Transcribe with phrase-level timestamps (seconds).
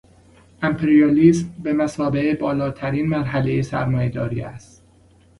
[0.61, 4.83] امپریالیسم بمثابهٔ بالاترین مرحلهٔ سرمایه داری است.